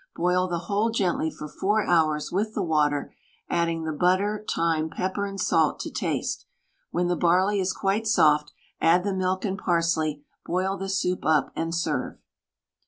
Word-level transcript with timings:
Boil 0.15 0.47
the 0.47 0.57
whole 0.65 0.89
gently 0.89 1.29
for 1.29 1.47
4 1.47 1.85
hours 1.87 2.31
with 2.31 2.55
the 2.55 2.63
water, 2.63 3.13
adding 3.51 3.83
the 3.83 3.91
butter, 3.91 4.43
thyme, 4.51 4.89
pepper 4.89 5.27
and 5.27 5.39
salt 5.39 5.79
to 5.81 5.91
taste. 5.91 6.47
When 6.89 7.07
the 7.07 7.15
barley 7.15 7.59
is 7.59 7.71
quite 7.71 8.07
soft, 8.07 8.51
add 8.79 9.03
the 9.03 9.13
milk 9.13 9.45
and 9.45 9.59
parsley, 9.59 10.25
boil 10.43 10.75
the 10.75 10.89
soup 10.89 11.23
up, 11.23 11.51
and 11.55 11.75
serve. 11.75 12.17